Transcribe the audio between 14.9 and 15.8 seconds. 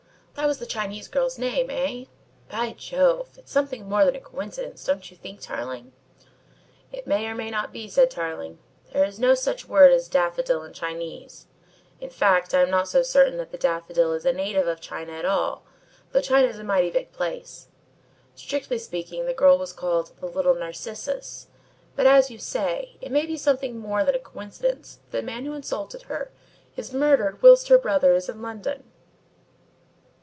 at all,